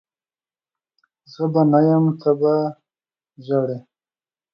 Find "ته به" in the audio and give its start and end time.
2.19-2.53